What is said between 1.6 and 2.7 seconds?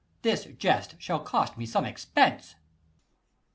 some expense.